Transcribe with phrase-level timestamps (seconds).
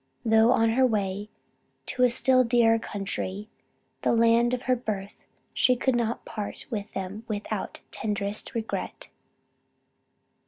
[0.25, 1.29] Though on her way
[1.85, 3.49] to a still dearer country,
[4.01, 5.17] the land of her birth,
[5.53, 9.09] she could not part with them without the tenderest regret.